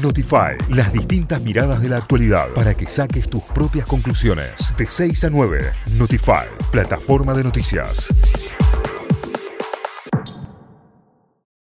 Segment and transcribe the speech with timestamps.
[0.02, 4.72] Notify, las distintas miradas de la actualidad para que saques tus propias conclusiones.
[4.76, 8.12] De 6 a 9, Notify, plataforma de noticias.